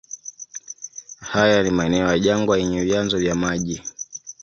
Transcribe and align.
Haya 1.21 1.63
ni 1.63 1.69
maeneo 1.71 2.07
ya 2.07 2.19
jangwa 2.19 2.57
yenye 2.57 2.81
vyanzo 2.83 3.17
vya 3.17 3.35
maji. 3.35 3.81